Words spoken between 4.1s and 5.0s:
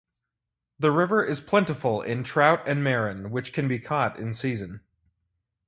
in season.